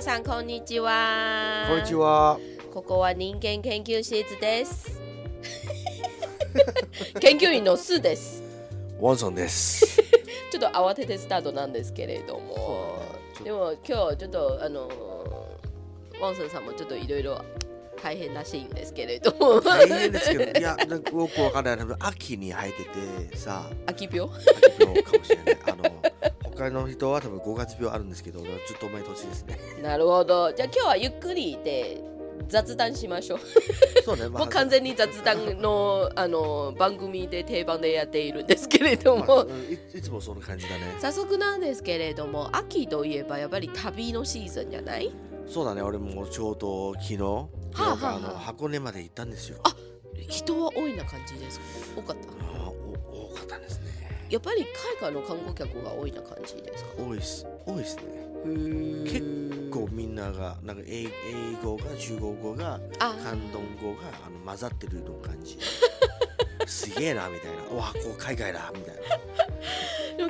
[0.00, 2.38] 皆さんこんにちはこんにちは。
[2.72, 4.98] ここは人間研究室です
[7.20, 8.42] 研究員のスーです
[8.98, 10.02] ワンソンです。
[10.50, 13.02] ちょっと慌ててスタートなんですけれども
[13.44, 14.88] でも今日ちょっとあの
[16.18, 17.44] ワンソンさんもちょっといろいろ
[18.02, 21.78] 大変らしいんですけれども大変ですけど、いや、なんかよくわかんない。
[21.98, 22.84] 秋に生えて
[23.30, 24.30] てさ、 秋病？
[24.30, 25.58] 秋病かもしれない。
[25.66, 26.09] あの、
[26.60, 29.58] 他の人は多分5月病あるんですけど、俺はずっと毎年ですね。
[29.82, 32.02] なるほどじゃあ今日はゆっくりで
[32.48, 33.40] 雑談しましょう
[34.04, 40.96] そうね、まもう完全に雑談のあの番組で定番でやっているんですけれども、まあうんいいつもそんな感じだね。
[41.00, 45.10] 早速なんですけれども秋といえばやっぱり旅のシーズンじゃない？
[45.46, 49.60] そうだね、俺もちょうど昨日、はあはああの箱根まで行ったんですよ。
[49.64, 49.74] あ
[50.28, 51.64] 人は多いな感じですか？
[51.96, 52.28] 多かった？
[52.28, 53.89] あお多かったですね。
[54.30, 54.62] やっぱり
[55.00, 56.90] 海外の観光客が多いな感じですか？
[57.02, 57.46] 多いっす。
[57.66, 58.02] 多いですね。
[59.04, 61.08] 結結構みんなが、なんか英英
[61.62, 65.58] 語が中国語があ関東語があの混ざってるの感じ
[66.70, 67.62] すげえなみたいな。
[67.72, 69.00] う わこう海外だみたいな。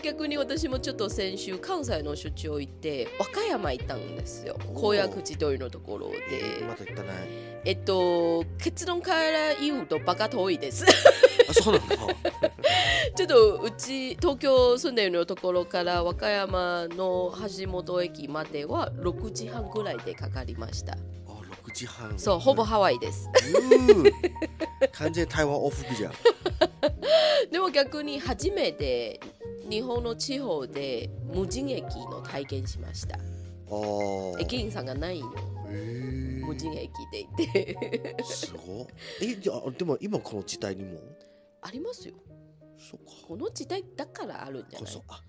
[0.03, 4.59] 逆に私もちょっと先週関西の出張行って和歌山行ったんですよ。
[4.75, 6.17] 公約地というのところで。
[6.33, 7.61] えーまた言ったね。
[7.65, 10.85] えっと結論から言うとバカ遠いです。
[11.49, 11.87] あそうなの
[13.17, 20.97] ちょっとうち東京住んでいるところから和歌山の橋本駅までは6時半ぐらいでかかりました
[21.71, 23.29] あ6時半そうほぼハワイです。
[24.93, 26.13] 完全に台湾往復じゃん。
[27.51, 29.21] でも逆に初めて
[29.69, 33.19] 日本の地方で無人駅の体験しました。
[34.41, 35.33] 駅員さんがないの。
[35.71, 37.77] へ無人駅でいて。
[38.19, 38.87] えすごっ。
[39.23, 40.99] えじゃあでも今この時代にも？
[41.63, 42.15] ありますよ。
[42.79, 43.27] そっか。
[43.29, 44.93] この時代だからあるんじゃない？
[44.95, 45.23] こそあ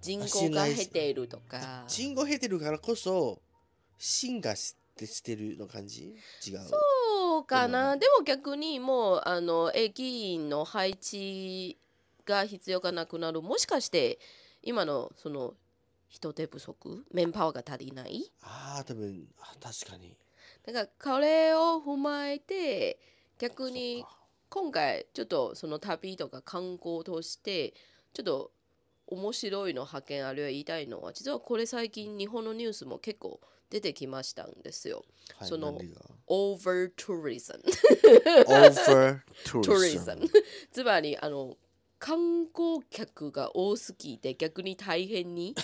[0.00, 1.84] 人口が減っているとか。
[1.88, 3.40] 信号経てるからこそ
[3.98, 6.14] 進化してしてるの感じ？
[6.46, 6.58] 違う。
[6.60, 7.96] そうかな。
[7.96, 11.78] でも逆にもうあの駅員の配置
[12.24, 13.42] が必要がなくなる。
[13.42, 14.18] もしかして
[14.62, 15.54] 今のその
[16.08, 17.04] 人手不足？
[17.12, 18.30] メンパワーが足りない？
[18.42, 20.14] ああ多分あ確かに。
[20.66, 22.98] だからこれを踏まえて
[23.38, 24.04] 逆そに
[24.50, 27.74] 今回ちょっとその旅とか観光として
[28.12, 28.50] ちょっと
[29.06, 35.04] 面白いの発見あるいは言いたいのは実はこれ最近日本のニュースも結構出てきましたんですよ。
[35.36, 37.60] はいその何が？Over tourism
[38.46, 40.30] over tourism tourism
[40.72, 41.56] つまりあの
[41.98, 45.54] 観光客が多すぎて逆に大変に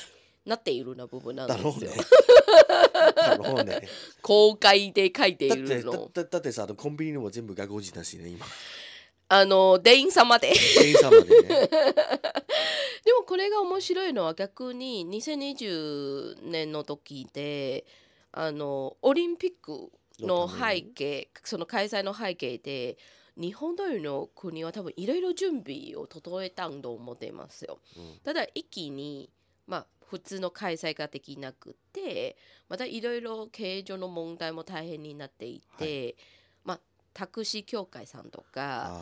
[0.44, 1.91] なっているな部分なんですよ。
[3.16, 3.88] だろうね。
[4.21, 6.10] 公開で書いているの。
[6.12, 8.44] だだだってさあのコンビニにも全部外国人だしね今。
[9.28, 10.53] あの店員様で。
[10.53, 11.71] 店員様でね。
[13.14, 17.84] でもこれが面白いのは逆に2020年の時で
[18.32, 22.98] あのオリンピックの背景その開催の背景で
[23.36, 27.78] 日本というの国は多分いろいろ準備を整えたんと思っていますよ。
[27.97, 29.30] うんただ一気に
[29.69, 32.36] まあ普通の開催ができなくて
[32.69, 36.44] またいろいろ経営上の問題も大変になっていて、まあ
[37.14, 38.92] タクシー協会さんとか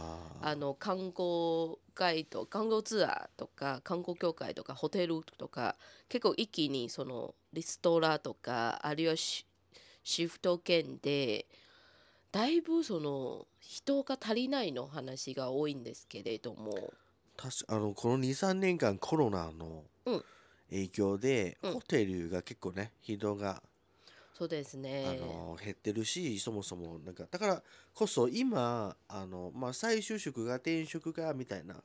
[0.41, 5.77] あの観光ガイド観光ツアーとか観光協会とかホテルとか
[6.09, 9.47] 結構一気にそのリストラとかあるいはシ
[10.05, 11.47] シフト券で
[12.33, 16.93] だいぶその人が足りないの話が多いんですけれども。
[17.37, 20.25] 確かあのこの23年間コロナのうん。
[20.71, 21.73] 影響で、うん。
[21.75, 23.63] ホテルが結構ね人が、
[24.33, 25.05] そうですね。
[25.07, 27.63] あの減ってるしそもそもなんかだから
[27.95, 31.77] こそ今あの、まあ、再就職が転職がみたいな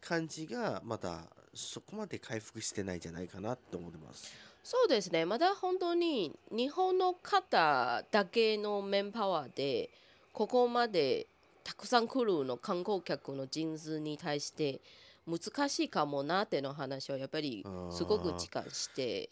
[0.00, 1.24] 感じがまだ
[1.54, 4.34] そこまで回復してないんじゃないかなって思ってます。
[4.62, 9.90] そうですねまだ本当に日本の方だけのメンパワーで
[10.32, 11.26] ここまで
[11.62, 14.80] たくさん来るの観光客の人数に対して
[15.26, 19.30] 難しいかもなっての話をやっぱりすごく実感して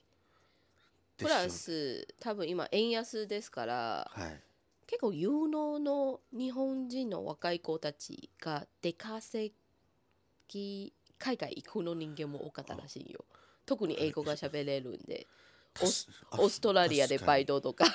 [1.23, 4.41] プラス多分今円安ですからはい、
[4.87, 9.55] 結構有能の日本人の若い子たちが出稼
[10.49, 13.25] ぎ海外行くの人間も多かったらしいよ。
[13.65, 15.29] 特に英語が喋れるんで。
[15.81, 17.87] オースあオーストラリアでバイトとか。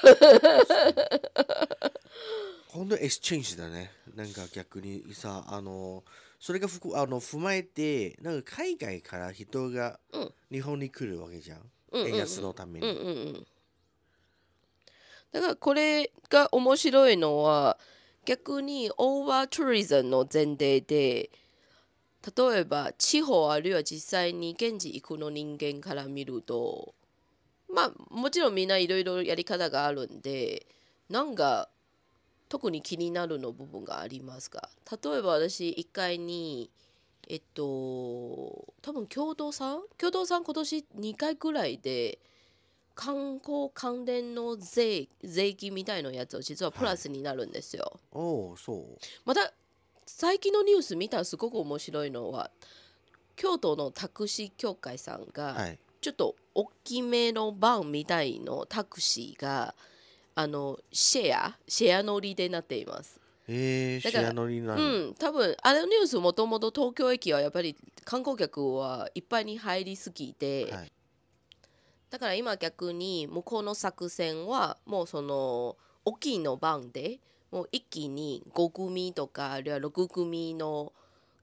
[2.69, 3.91] 本当にエスチェンジだね。
[4.15, 6.03] なんか逆にさあの
[6.39, 10.33] それがふくあの踏まえてなんか海外から人がうん。
[10.50, 13.48] 日本に来るわけじゃんうん円安のために、うんうんうん。
[15.31, 17.78] だからこれが面白いのは
[18.25, 21.30] 逆にオーバートゥリズムの前提で
[22.36, 26.94] 例えば地方あるいは実際に現地行くの人間から見ると
[27.74, 30.66] まあもちろんみんないろいろやり方があるんで
[31.10, 31.69] なんか
[32.50, 36.69] 特に気になるの部分がありますが例えば私1階に
[37.29, 37.63] えっと
[38.81, 42.19] 多分共同さん共同さん今年2回ぐらいで
[42.95, 48.00] 観光関連の税税金みたいなやつを実はプラスになるんですよ。
[48.12, 48.97] おおそう。
[49.25, 49.53] また
[50.06, 52.50] 最近のニュース見たらすごく面白いのは
[53.35, 55.77] 京都のタクシー協会さんが、はい。
[56.00, 59.75] ちょっと大きめのバンみたいのタクシーが
[60.33, 61.57] あのシェア？
[61.68, 63.19] シェア乗りでなっています。
[63.48, 70.92] えー、シだからェア乗りなうの、ん多分あのニュースもともと東京駅はやっぱり観光客はいっぱいに入りすぎて、はい
[72.10, 77.20] だから今逆に向こうの作戦はもうその大きいの番で
[77.52, 80.94] もう一気に5組とかあるいは6組の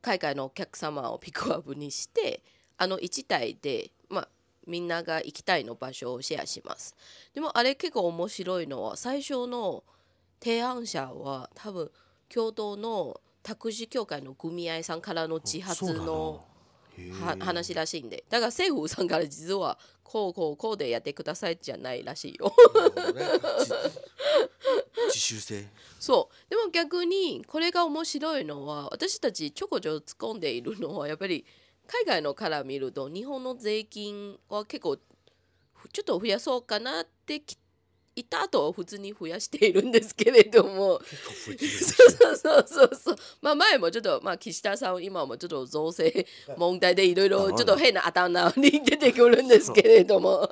[0.01, 2.43] 海外のお客様をピックアップにして
[2.77, 4.29] あの1体で、まあ、
[4.67, 6.95] みんなが行きたいの場所をシェアします。
[7.35, 9.85] でもあれ結構面白いのは最初の
[10.45, 11.91] 提案者は多分
[12.29, 16.45] 共同のタクシー協会の組合さんからの自発の
[17.41, 18.25] 話らしいんで。
[18.29, 22.55] だから政府さんから実はこうこうこうでやってくださいじゃないらしいよ。
[25.09, 25.67] 自主性。
[25.99, 26.51] そう。
[26.51, 31.47] でも逆にこれが面白いのは私たちちょこちょこ突っ込んでいるのはやっぱり
[31.87, 34.99] 海外のから見ると日本の税金は結構
[35.73, 37.57] ふちょっと増やそうかなってき
[38.17, 41.01] 言った後は普通に増やしているんですけれども。
[41.01, 43.17] そうそうそうそうそう。
[43.43, 46.27] まあ前もちょっとまあ岸田さん今もちょっと増税
[46.57, 50.49] 問題でいろいろちょっと変な頭に出てくるんですけれども。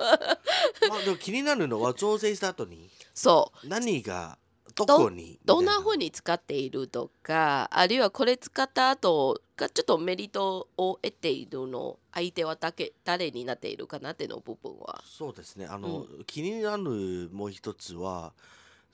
[0.89, 3.67] まあでも気になるのは増税した後にそう。
[3.67, 4.37] 何が
[4.75, 15.01] どこにどんな風にに使っているとかあるいはこれ使った後がちょっとメリットを得ているの相手はだけ誰になっているかなっての部分は。
[15.05, 15.65] そうですね。
[15.65, 18.33] あの、気になるもう一つは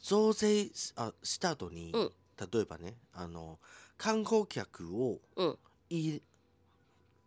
[0.02, 2.12] 増税しあした後に、うん。
[2.52, 3.60] 例えばねあの
[3.98, 5.58] 観光客をうん。
[5.90, 6.22] い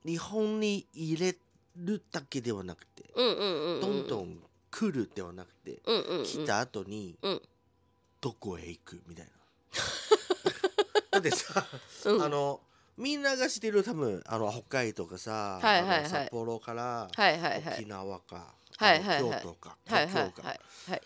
[0.05, 1.37] 日本に入れ
[1.77, 3.81] るだけではなくて、うんうんうんうん。
[3.81, 4.39] どんどん
[4.71, 6.25] 来るではなくて、うんうんうん。
[6.25, 7.43] 来た後に、うん
[8.23, 9.03] どこへ行く？
[9.07, 9.33] みたいな。
[11.11, 11.67] だってさ、
[12.07, 12.23] うん。
[12.23, 12.61] あの
[12.97, 15.99] みんなが知ってる多分あの北海道とかさ、はいはいはい。
[15.99, 17.75] あの札幌からはいはいはい。
[17.75, 19.43] 沖縄か、はいはいはい。
[19.43, 21.03] 京都かはい東京か、はい。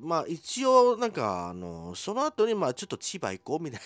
[0.00, 3.80] まあ一応なんかあのその後にまあちょっと千葉行こうみたい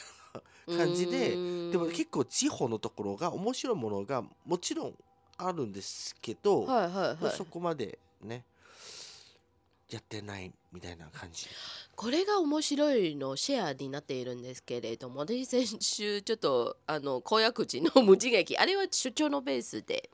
[0.67, 4.99] な 感じででも結構地方のところが面白いものがもちろん
[5.37, 7.37] あるんですけど、はいはいはい。
[7.37, 8.45] そこまでね
[9.93, 11.47] やってないみたいな感じ？
[11.95, 20.11] これが面白いのシェアになっているんですけれども私先週ちょっとあの公約地の無人駅あれは出張のベースで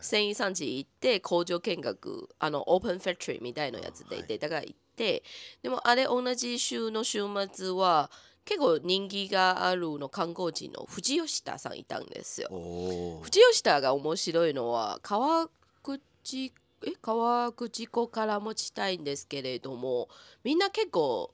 [0.00, 5.22] 繊維産地行って工場見学あのオープンファクトリーみたいなやつで行って、だから行って
[5.62, 8.10] でもあれ同じ週の週末は
[8.44, 12.48] 結構人気があるの観光地の富士吉田さんいたんですよ。
[12.50, 15.48] おお富士吉田が面白いのは川
[15.82, 16.52] 口
[16.86, 20.08] え川口湖から持ちたいんですけれども
[20.44, 21.32] みんな結構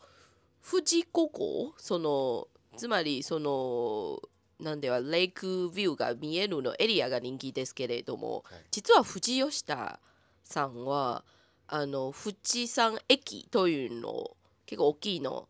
[0.68, 4.20] 富士湖湖そのつまりその
[4.58, 8.60] なんではレイクビューが見えるのエリアが人気ですけれども、はい。
[8.70, 10.00] 実は富士吉田
[10.44, 11.24] さんは
[11.68, 14.30] あの富士山駅というの
[14.64, 15.48] 結構大きいの。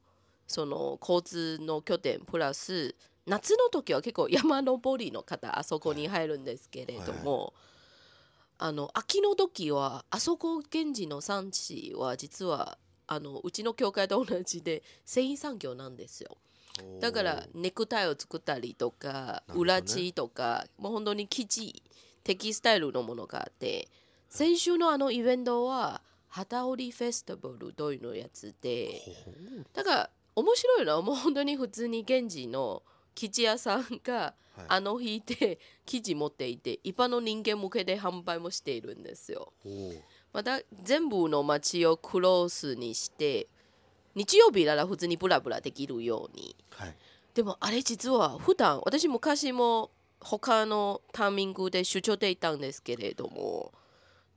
[0.48, 2.94] その交通の拠点プラス
[3.26, 7.52] 夏の時は結構山登りの方あそこに入るんですけれども、
[8.58, 16.38] あの秋の時はあそこ現地の産地は実はあのうちの教会と同じで繊維産業なんですよ。
[17.00, 21.82] だからネクタイを作ったりとか、裏地とかもう本当に生地
[22.22, 23.88] テキスタイルのものがあって
[24.28, 29.00] 先週のあのイベントは旗織りフェスティバルというのやつで
[29.72, 32.82] だから面白いのはもう本当に普通に現地の
[33.16, 34.66] 生地屋さんがはい。
[34.68, 39.52] あの日で生地持っていて一般の人間向けで販売もしているんですよ。
[40.32, 43.48] また全部の街をクロースにして
[44.14, 46.56] 日曜日なら普通にブラブラできるように。
[46.70, 46.96] はい。
[47.34, 53.72] でもあれ実は普段私昔も他のターミングで出張で行ったんですけれども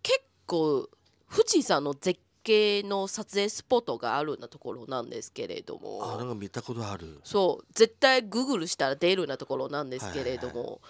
[0.03, 0.89] 結構
[1.31, 7.19] 富士山の絶景の撮影スポットがあるようなところなんですけれどあなんもか見たことある。
[7.23, 7.65] そう。
[7.73, 10.81] 絶対グーグルしたら出るようなところなんですけれども、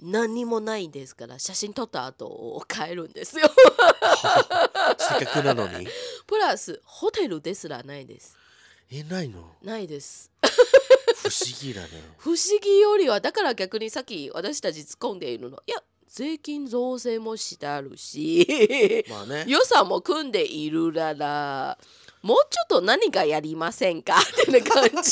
[0.00, 3.48] 何もないんですから写真撮った後帰るんですよ。
[4.98, 5.86] せっかくなのに。
[6.26, 8.36] プラスホテルですらないです。
[8.90, 9.56] えないの？
[9.62, 10.30] ないです。
[11.22, 19.44] 不思議だね 不思議よりはだから逆にさっき私たち突っ込んでいるのいや税金増税もしてあるしまあね。
[19.46, 21.78] 予算も組んでいるなら
[22.22, 24.16] もうちょっと何かやりませんか？
[24.18, 25.10] ってな感じ。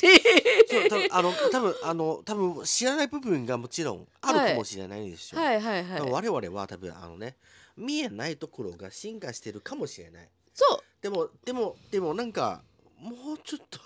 [0.69, 7.37] そう多分あの多分あの多分知らない部分がもちろんあるかもしれないんですよ、はいはいはい我々は多分あのね
[7.77, 10.29] 見えないところが進化してるかもしれない。
[10.55, 10.79] そう。
[11.03, 12.63] でもでもでもなんか
[12.99, 13.79] もうちょっと。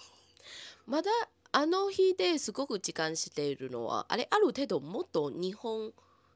[0.86, 1.10] まだ
[1.52, 5.92] あの日ですごく時間しているのはあれある程度もっと日本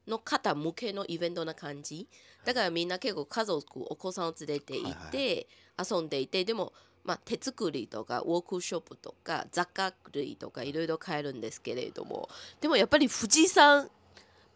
[0.06, 2.08] の方向けのイベントな感じ。
[2.44, 5.46] だからみんな結構家族お子さんを連れて行って
[5.78, 10.72] 遊んでいてでもまあ手作りとかウォークショップとか雑貨類とかい。
[10.72, 12.28] ろいろ買えるんですけれども。
[12.60, 13.88] でもやっぱり富士山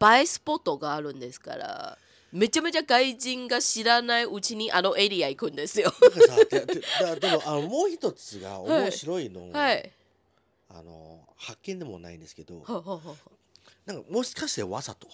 [0.01, 1.99] 映えスポットがあるんですから
[2.31, 5.93] めちゃめちゃ外人が知らないうちにあのエリア行くんですよ。
[7.21, 9.93] でもあのもう一つが面白いの、はい。
[10.69, 12.63] あの発見でもないんですけど
[13.89, 15.09] なんかもしかしてわざと？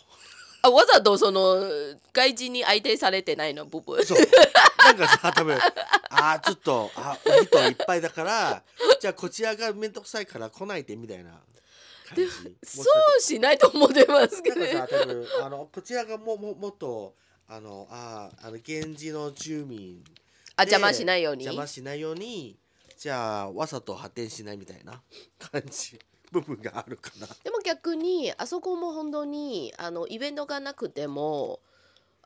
[0.63, 1.57] あわざとその
[2.13, 3.65] 外人に相手されてないの？
[3.67, 4.05] 部分。
[4.05, 4.19] そう。
[4.85, 5.57] なんかさ多分
[6.11, 8.63] あーちょっとあお人いっぱいだから
[9.01, 11.31] じゃあこちらが面倒くさいから来ないでみたいな
[12.09, 12.27] 感じ。
[12.65, 12.83] そ
[13.19, 17.15] うしないと思ってますけど、なんかさ多分あのこちらがもももっと
[17.49, 20.03] あのあーあの現地の住民
[20.57, 21.45] あで邪魔しないように？
[21.45, 22.57] 邪魔しないように
[22.99, 25.01] じゃあわざと発展しないみたいな
[25.39, 25.99] 感じ
[26.35, 27.27] 部分があるかな。
[27.45, 31.61] でも逆にあそこも本当にあのイベントがなくても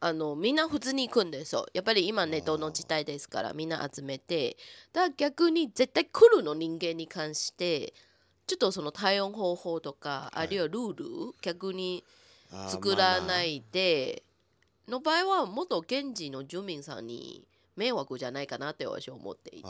[0.00, 1.66] あのみんな普通に行くんですよ。
[1.74, 4.56] やっぱり今ネットの時代ですからみんな集めて。
[4.92, 7.92] だから逆に絶対来るの人間に関して
[8.46, 10.46] ちょっとその対応方法とか、はい。
[10.46, 11.04] あるいはルール
[11.42, 12.02] 逆に
[12.68, 14.22] 作らないで、
[14.88, 17.44] の場合はもっと現地の住民さんに
[17.76, 19.68] 迷惑じゃないかなって私は思っていて。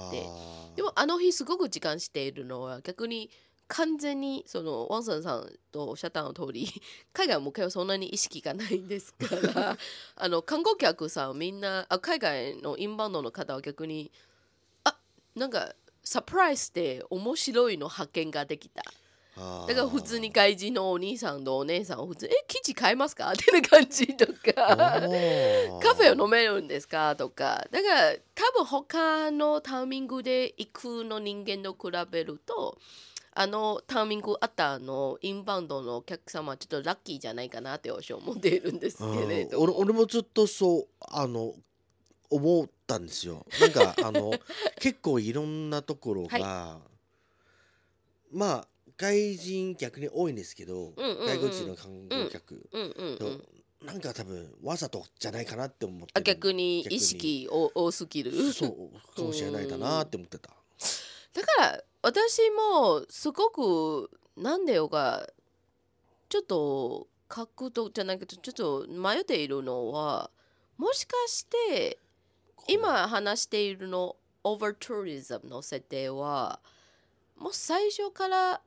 [0.77, 3.31] でもあの日すごく時間しているのは逆に
[3.69, 6.67] 完全にそのワンソンさんとおっしゃったの通り
[7.13, 9.77] 海外もそんなに意識がないんですから
[10.17, 14.11] あの観光客さんみんなあ海外のインバウンドの方は逆に
[14.85, 14.97] あ
[15.35, 18.83] なんかサプライズで面白いの発見ができた
[19.69, 24.33] だから普通に外人のお兄さんとお姉さんを普通に「え生地買えますか?」 ってな感じとか。
[24.53, 25.01] カ
[25.95, 27.15] フェを飲めるんですか？
[27.15, 32.79] とかだから多分他のタイミングで行くの人間と比べると
[33.41, 39.49] あのタイミングあったあのインバウンドのお客様はちょっとラッキーじゃないかなって私は思っているんですけれうん。
[39.51, 41.55] ど俺俺もずっとそうあの
[42.31, 43.47] 思ったんですよ。
[43.61, 44.33] なんかあの
[44.81, 46.81] 結構いろんなところが、
[48.33, 51.27] まあ外人逆に多いんですけど、うんうんうん。
[51.27, 52.83] 外国人の観光客、うん。
[52.83, 53.43] うんうとん。
[53.87, 58.53] なんか多分わざとじゃないかなって思って逆に意識多多すぎる。
[58.53, 60.51] そうかもしれないだなって思ってた。
[61.39, 65.25] だから私もすごくなんでよか
[66.29, 70.31] ちょっと角度じゃないけどちょっと迷っているのは
[70.77, 71.99] もしかして
[72.67, 76.61] 今話しているのオーバートゥリズムの設定は
[77.37, 78.61] もう最初から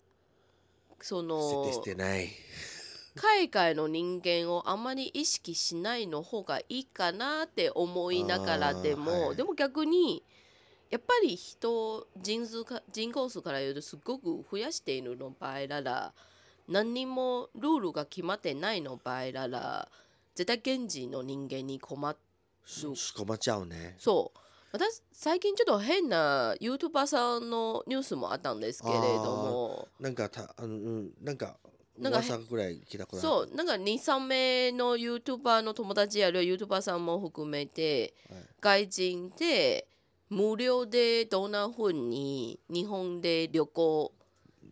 [1.02, 2.30] そ設の定してない。
[3.16, 10.24] 海外の人間をあまり意識しないの方がいいかなって思いながらでも、でも逆に
[10.92, 16.14] やっぱり人人数か人口数から言うとすごく増やしているの場合なら
[16.68, 19.88] 何にもルールが決まってないの場合なら
[20.36, 22.16] 絶対現地の人間に困っ
[22.66, 23.96] す困っちゃうね。
[23.98, 24.40] そう。
[24.72, 29.88] 私最近ちょっと変な YouTuber さんのニュースもあったんですけれども。
[30.00, 31.58] なんかたあのうんなんか
[31.98, 38.42] なんか噂ぐらい聞いたことそうなんか23名の YouTuber の友達ある YouTuber さんも含めてはい。
[38.62, 39.88] 外人で
[40.32, 44.14] 無料でどんな風に日本で旅行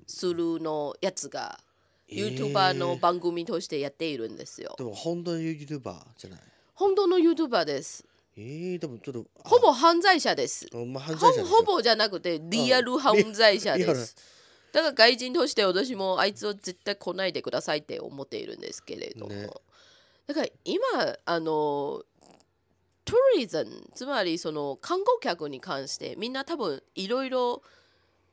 [0.08, 1.60] するのやつが
[2.08, 4.74] えー YouTuber の番組としてやっているんですよ。
[4.78, 6.39] でも本当の YouTuber じゃない？
[6.74, 8.06] 本当の YouTuber です。
[8.38, 10.66] えー、でもちょっとあほぼ犯罪者です。
[10.74, 14.16] あまあ犯ほ罪者ほぼじゃなくてリアル犯罪者です。
[14.72, 19.50] だから外人として私もあいつを絶対来ないでくださいって思っているんですけれども、ね
[20.28, 20.84] だから今
[21.25, 22.04] あの
[23.10, 27.63] トゥリズムつまりその観光客に関してみんな多分いろいろ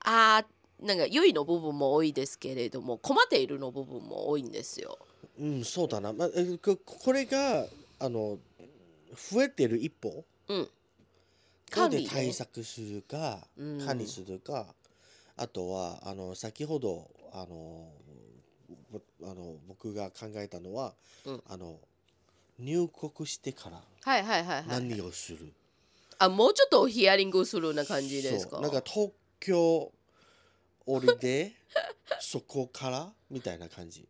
[0.01, 4.99] あーなんか良いの部分も多いですけれども困っているの部分も多いんですよ。
[5.41, 7.67] うんそうだな、まあ、えここれが
[7.99, 8.39] あの
[9.15, 10.57] 増えてる一歩うん。
[10.57, 10.69] どう
[11.71, 14.67] 管理対策するか、うん管理するか
[15.37, 17.89] あとはあの先ほどあの
[18.91, 21.81] ぼあの僕が考えたのは、うんあの
[22.59, 24.65] 入国してからはいはいはいはい。
[24.69, 25.53] 何をする、
[26.19, 28.61] あもうちょっとヒアリングするような感じですか？
[28.61, 29.11] なんか東
[29.41, 29.93] 京
[30.87, 31.53] 降りで
[32.21, 33.13] そこから？
[33.31, 34.07] みたいな感じ。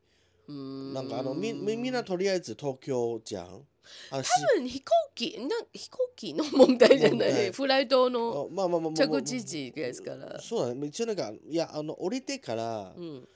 [0.49, 3.67] なんかあのみみみんなとりあえず東京じゃん？
[4.11, 4.23] 多
[4.55, 7.51] 分飛行機な飛行機の問題じゃない？
[7.53, 10.41] フライトのあまあまあまあまあ着地地ですから。
[10.41, 13.29] そうだね一応なんかいやあの降りてからうん、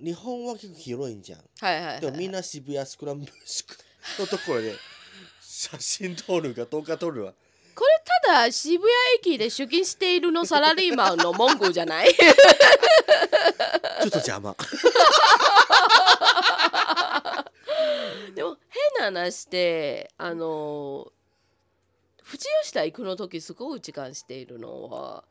[0.00, 1.40] 日本は結構広いんじゃん。
[1.60, 2.00] はいはいはい。
[2.00, 3.76] でもみんな渋谷スクランブルスク
[4.18, 4.74] のところで
[5.40, 7.32] 写真撮るか動画撮るわ
[7.74, 12.08] これただ渋谷駅で出勤しているのサラリーマンの文句じゃない？
[12.14, 14.56] ちょっと邪魔。
[18.34, 18.56] でも
[18.98, 21.12] 変な話であの
[22.24, 25.24] 富士吉田行くの時すごく時間しているのは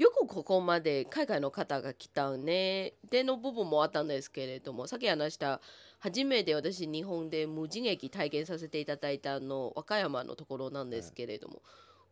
[0.00, 5.60] よくここまで海外の方が来たねでの部分もあったんですけれどもさっき話した
[5.98, 11.60] 初めて私日本で無人駅体験させていただいたあの和歌山のところなんですけれども、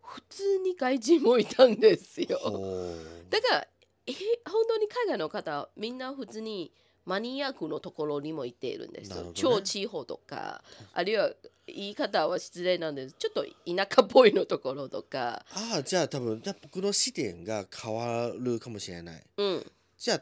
[0.02, 2.38] 普通に外人もいたんですよ。
[2.42, 2.94] ほ
[3.30, 3.66] だから
[4.06, 4.12] え
[4.44, 6.70] 本当に海外の方みんな普通に
[7.08, 9.14] マニアックのところにも行っているんです。
[9.14, 9.30] ね。
[9.32, 10.62] 超地方とか
[10.92, 11.32] あるいは
[11.66, 13.14] 言い方は失礼なんです。
[13.18, 15.46] ちょっと田舎っぽいのところとか。
[15.54, 19.22] ああじゃあ多分じゃあ僕の視点が変わるかもしれない。
[19.38, 19.72] うん。
[19.96, 20.16] じゃ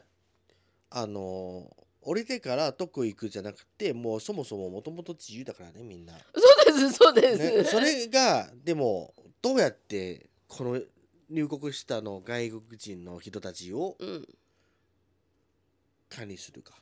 [0.91, 1.69] ああの
[2.01, 10.79] 降りてからどこ行くじゃなくてもうそもそももともと自由だからねみんな、そうですそうです、ね、それがでもどうやってこの
[11.29, 14.27] 入国したの外国人の人たちをうん
[16.09, 16.73] 管理するか。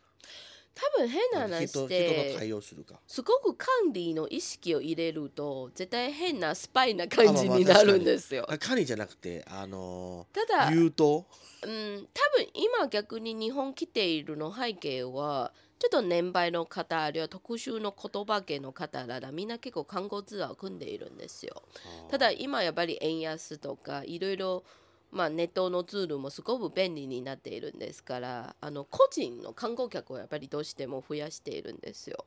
[0.78, 3.00] 多分変な話人人ので対応するか。
[3.08, 8.46] すごく管理の意識を入れると絶対変なスパイな感じになるんですよ。
[8.50, 11.28] あ管理じゃなくてあのただ言うと？
[11.64, 21.64] うん、多分今逆に日本来ているの背景はちょっと年配の方あるいは特殊の言葉系の方ららみんな結構観光ツアーを組んでいるんですよ。
[22.12, 24.64] ただ今やっぱり円安とかいろいろ
[25.16, 32.26] まあ、ネットのツールもすごく便利になっているんですからあの個人の観光客をやっぱりどうしても増やしているんですよ。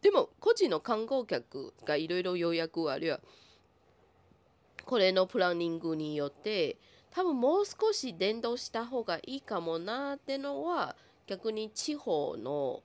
[0.00, 3.20] でも個人の観光客がいろいろ予約あるいは
[4.84, 6.78] これのプランニングによって
[7.10, 10.94] 多分もう少し伝導した方がいいかもなってのは
[11.26, 12.84] 逆に地方の、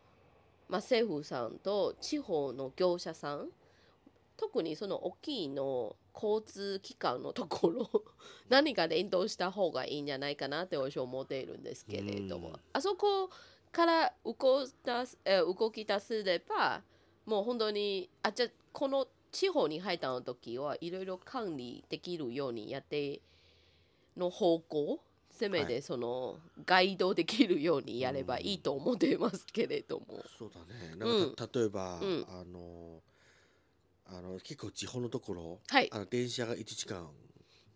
[0.69, 3.49] まあ、政府さんと地方の業者さん
[4.39, 7.89] 特にその大きいの交通機関のところ
[8.47, 12.59] 何か連動した方がいいんじゃないかなって私は思っているんですけれども、うん。
[12.71, 13.29] あそこ
[13.73, 16.81] から動き出すえー動き出せれば
[17.25, 23.19] もう本当にあじゃあこの地方に入ったの時はいろいろ管理できるようにやって
[24.15, 30.21] の方向せめはてその、ガイドできるようにやればいいと思っていますけれども。
[30.37, 30.95] そうだね。
[30.97, 32.25] なんかた、例えば、うん。
[32.27, 33.01] あの
[34.11, 35.89] あの結構地方のところはい。
[35.91, 37.07] あの電車が1時間。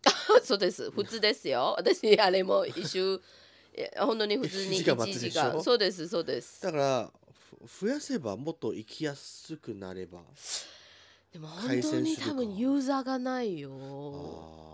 [0.44, 0.92] そうです。
[0.92, 1.76] 普通ですよ。
[1.78, 3.22] 私あれも一周
[3.76, 5.64] え本当に普通に一時間1時間。
[5.64, 6.62] そうですそうです。
[6.62, 7.12] だから
[7.66, 10.24] ふ増やせばもっと行きやすくなれば。
[11.32, 13.72] でも改本当に多分ユーザーがないよ。
[13.80, 14.74] あ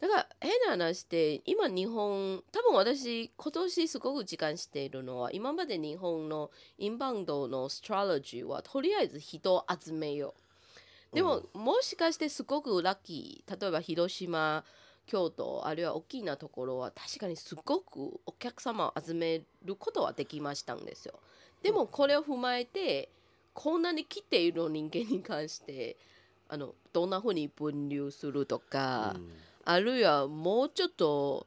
[0.00, 10.47] だから変な話で今日本多分私今年すごく時間しているのは今まで日本のインバウンドのストラテジーはとりあえず人を集めよう
[11.12, 14.64] でも、もしかしてすごくラッキー例えば広島
[15.06, 21.18] 京都あるいは大きなところは確かにすごくお客様を集めることはできましたんですよ。
[21.62, 23.08] でもこれを踏まえて
[23.54, 25.96] こんなに来ている人間に関して
[26.48, 29.32] あのどんなふうに分流するとか、うん。
[29.64, 31.46] あるいはもうちょっと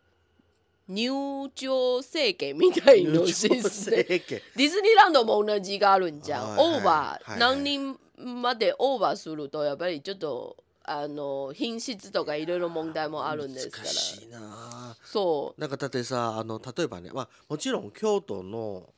[0.88, 1.12] 入
[1.56, 7.30] 場制限みたいの入シ場ステムディズニーランドも同じがあるんじゃん、はいはいオーバー、はい。
[7.32, 13.84] はい何人までオーバーするとやっぱりちょっとあの品質とかいろいろ問題もあるんですから。
[13.84, 18.90] 難しいなそなんかだってさあの例えばねまあもちろん京都の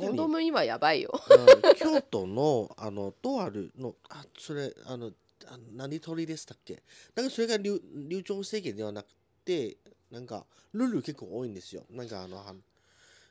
[0.00, 5.12] 本当も今やばいようん京都のあのとあるのあそれあの
[5.46, 6.82] あ何鳥でしたっけ？
[7.14, 9.06] なんかそれが入入場制限ではなく
[9.44, 9.78] て
[10.10, 11.84] なんかルール結構多いんですよ。
[11.90, 12.52] なんかあのは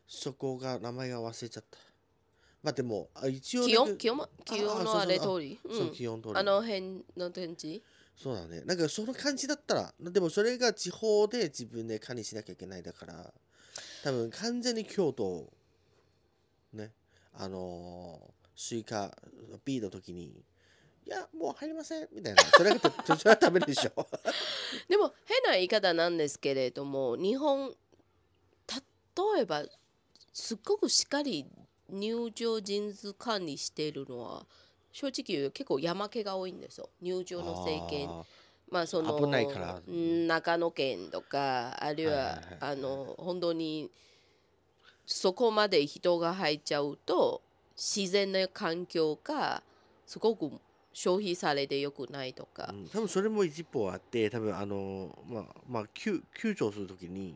[0.07, 1.77] そこが名前が忘れちゃった
[2.61, 3.97] まあでもあ一応気温？
[3.97, 5.59] 気温気温のあれ通り？
[5.65, 6.35] そうそう気温通り。
[6.35, 7.81] あの辺の天地？
[8.17, 8.61] そうだね。
[8.65, 13.33] なんかその感じだったらでもそれが地方で自分で管理しなきゃいけないだから
[14.03, 15.49] 多分完全に京都
[16.73, 16.91] ね
[17.33, 19.15] あのースイカ
[19.63, 22.43] B の時にいやもう入りませんみたいな。
[22.43, 24.05] それが それはダメでしょ。
[24.89, 27.69] でも変な言い方なんですけれども日本
[29.35, 29.63] 例えば
[30.33, 31.45] すっごくしっかり
[31.91, 34.45] 入場人数管理しているのは
[34.91, 36.89] 正直言うと結構山気が多いんですよ。
[37.01, 38.09] 入場の制限。
[38.09, 38.23] あ
[38.71, 39.81] まあその危ないから。
[39.85, 43.89] うん長野県とかあるいは,、はいはいはいあの本当に
[45.05, 47.41] そこまで人が入っちゃうと
[47.75, 49.63] 自然な環境が
[50.05, 50.51] すごく
[50.93, 52.69] 消費されてよくないとか。
[52.71, 57.35] う、ん、多分それも一歩あって多分あのまあまあ救救助するときに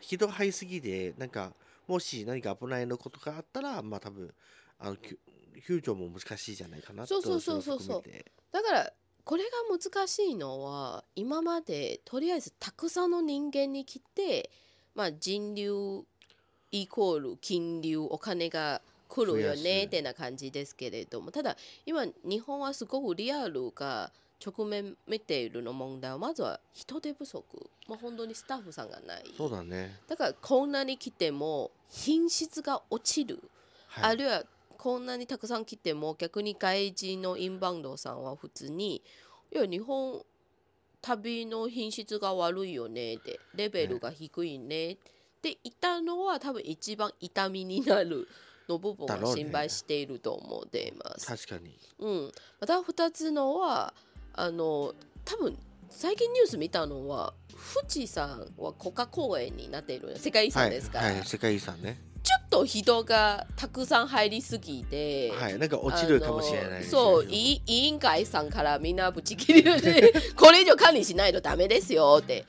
[0.00, 1.52] 人が入りすぎでなんか
[1.86, 4.32] もし何か危ないのことがあったらまあ多分
[4.78, 5.18] あの救
[5.66, 8.02] 救助も難しいじゃないかなとそうそうそうそうそう。
[8.52, 8.92] だから
[9.24, 14.50] これが難しいのは今までとりあえずたくさんの人間に来て、
[14.94, 16.02] まあ、人流
[16.72, 24.10] イコール金流お金が来るよねってな感じですけれどもただ今日本はすごくリアルが
[24.44, 27.44] 直面見ているの問題はまずは人手不足。
[27.88, 29.24] もう本当にスタッフさんがない。
[29.36, 29.98] そうだね。
[30.08, 33.40] だからこんなに来ても品質が落ちる。
[33.88, 34.04] はい。
[34.12, 34.44] あるいは
[34.76, 38.96] こんなにたくさん来ても逆に外人のインバウンドさんは普通に
[39.52, 40.22] いや日本
[41.00, 44.96] 旅の品質が悪いよねってレベルが低いねっ
[45.40, 48.26] て言ったのは多分一番痛みになる
[48.68, 49.28] の部分だろうね。
[49.30, 51.26] は心配していると思っています。
[51.26, 51.78] 確かに。
[51.98, 53.92] うん、また2つのは
[54.34, 55.56] あの多分
[55.90, 57.34] 最近ニュース見たのは
[57.74, 62.00] 富士山は国家公園になっている世界遺産ですから、はい、はい、世界遺産ね。
[62.22, 72.44] ちょっと人がたくさん入りすぎて、はいなんか落ちるかもしれないそう委委員会さんからみんなぶち切りで これ以上管理しないとダメですよって。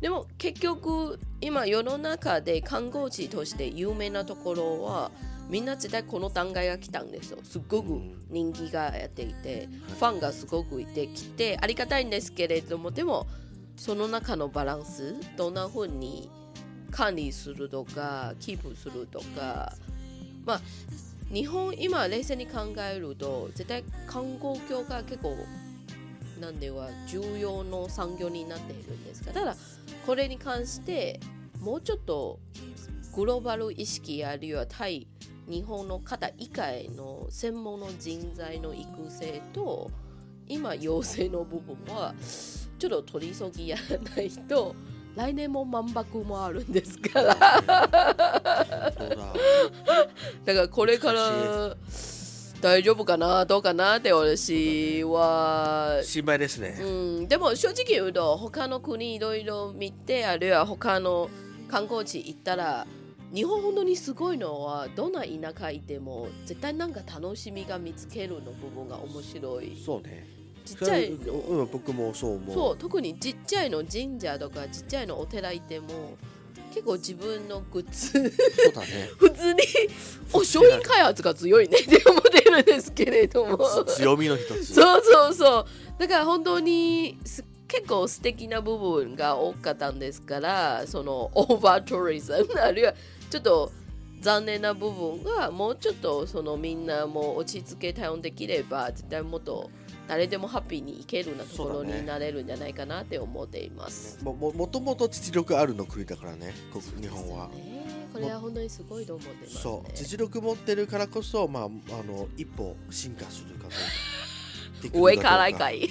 [0.00, 5.10] でも結局今世の中で観光地として有名なところは
[5.48, 7.38] みんな絶対この段階が来たんですよ。
[7.42, 13.26] すっごく人気がやっていて、ファンがすごくいてきてありがたいんですけれどもでも
[13.76, 16.28] その中のバランスどんな風に
[16.90, 19.72] 管理するとかキープするとか
[20.44, 20.60] まあ
[21.32, 25.36] 日本今冷静に考えると絶対観光業が結構
[26.40, 29.56] なんでは重要の産業になっているんですがただ
[30.06, 31.20] これに関して
[31.60, 32.38] もうちょっと
[33.14, 35.06] グローバル意識あるいは対
[35.48, 39.90] 日本の方以外の専門の人材の育成と
[40.46, 42.14] 今要請の部分は
[42.78, 44.74] ちょっと取り急ぎやらないと
[45.16, 47.34] 来年も万博もあるんですから。
[47.34, 47.44] だ
[50.54, 51.76] からこれから
[52.60, 53.44] 大丈夫かな？
[53.44, 53.96] どうかな？
[53.96, 56.00] って私は。
[56.02, 56.84] 心配ですね、う
[57.22, 61.30] ん、でも正直言うと他の国いろいろ見てあるいは他の
[61.68, 62.86] 観光地行ったら
[63.32, 69.76] 日本本当にすごいのはどんな田舎いても絶対なんか楽しみが見つけるの部分が面白い。
[69.84, 70.26] そうね。
[70.64, 72.54] ちっちゃいうん僕もそう思う。
[72.54, 76.16] そう特にちっちゃいの神社とかちっちゃいのお寺いても
[76.70, 79.10] 結構自分のグッズそうだね。
[79.18, 79.60] 普通に
[80.32, 81.78] お商品開発が強いね。
[81.78, 83.58] って思ってるんですけれども。
[83.86, 84.74] 強みの一つ。
[84.74, 85.66] そうそうそう。
[85.98, 92.94] だから本当にす結構素敵な部分が多かったんですからそのオーバートゥリズムあるいは
[93.30, 93.72] ちょっと
[94.20, 99.70] 残念な部分がもうちょっとそのみんなも落ち着け対応できれば絶対もっと
[100.08, 104.18] 誰でもハッピーに行けるようなところになれるんじゃないかなって思っています。
[104.24, 109.60] もももともと実力あるの国だからねこ日本はねこれは本当にすごいと思ってますね。
[109.60, 111.68] そう実力持ってるからこそまああ
[112.02, 113.70] の一歩進化するかど
[114.78, 115.90] うかできる上からかい。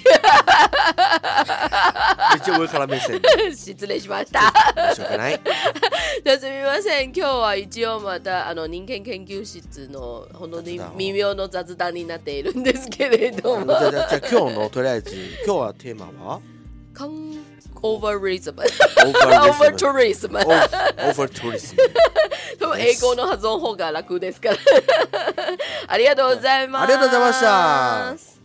[2.36, 3.20] 一応上から目線
[3.54, 4.52] 失礼しました。
[4.94, 5.40] 申し訳ない
[6.24, 7.04] じゃあすみません。
[7.06, 13.66] 今日は一応またあの人間研究室の本当に微妙の雑談になっているんですけれども。
[13.66, 16.40] じゃあ今日のとりあえず今日はテーマは？
[16.92, 17.38] カン
[17.80, 21.82] オーバーリズムオーバオートゥリズムオーバートゥリズム
[22.76, 24.56] 英語の発音方が楽ですから。
[25.86, 26.82] ありがとうございます。
[26.84, 28.37] ありがとうございました